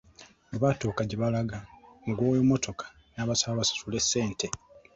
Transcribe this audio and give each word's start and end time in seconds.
Bwe 0.49 0.59
baatuuka 0.63 1.01
gye 1.09 1.17
balaga, 1.21 1.57
omugoba 2.01 2.31
w'emmotoka 2.33 2.85
n'abasaba 3.13 3.59
basasule 3.59 3.99
ssente. 4.03 4.47